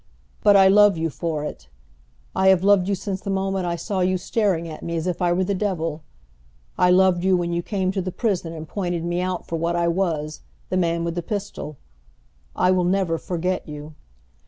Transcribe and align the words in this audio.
But 0.41 0.55
I 0.57 0.67
love 0.67 0.97
you 0.97 1.11
for 1.11 1.43
it. 1.43 1.67
I 2.35 2.47
have 2.47 2.63
loved 2.63 2.87
you 2.87 2.95
since 2.95 3.21
the 3.21 3.29
moment 3.29 3.67
I 3.67 3.75
saw 3.75 3.99
you 3.99 4.17
staring 4.17 4.67
at 4.67 4.81
me 4.81 4.95
as 4.97 5.05
if 5.05 5.21
I 5.21 5.31
were 5.31 5.43
the 5.43 5.53
devil. 5.53 6.01
I 6.75 6.89
loved 6.89 7.23
you 7.23 7.37
when 7.37 7.53
you 7.53 7.61
came 7.61 7.91
to 7.91 8.01
the 8.01 8.11
prison 8.11 8.51
and 8.51 8.67
pointed 8.67 9.05
me 9.05 9.21
out 9.21 9.45
for 9.45 9.57
what 9.57 9.75
I 9.75 9.87
was, 9.87 10.41
the 10.69 10.77
man 10.77 11.03
with 11.03 11.13
the 11.13 11.21
pistol. 11.21 11.77
I 12.55 12.71
will 12.71 12.83
never 12.83 13.19
forget 13.19 13.69
you." 13.69 13.93